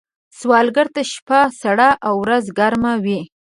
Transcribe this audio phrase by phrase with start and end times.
[0.39, 3.19] سوالګر ته شپه سړه او ورځ ګرمه وي